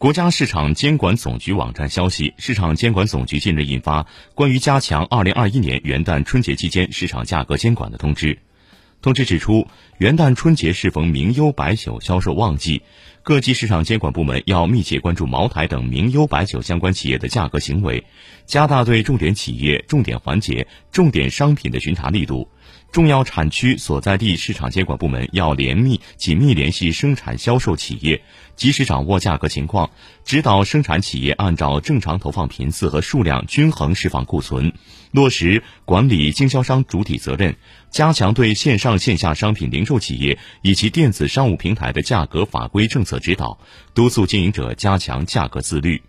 [0.00, 8.38] 国家市场监管总局网站消息，市场监管总局近日印发关于加强二零二一年元旦春节期间市场价格监管的通知。
[9.02, 9.66] 通知指出，
[9.98, 12.80] 元旦春节适逢名优白酒销售旺季，
[13.22, 18.06] 各级市场监管部门要密切关注茅台等名优白酒相关企业的价格行为，
[18.46, 22.48] 加大对重点企业、重点环节、重点商品的巡查力度。
[22.92, 28.22] 重要产区所在地市场监管部门要联密紧密联系生产销售企业，
[28.56, 29.90] 及时掌握价格情况，
[30.24, 34.72] 指导生产企业按照正常投放频次和数量均衡释放库存，
[35.12, 37.56] 落实管理经销商主体责任，
[37.90, 43.60] 加强对线上线下商品零售企业以及电子商务平台的价格法规政策指导，
[43.94, 46.02] 督促经营者加强价格自律。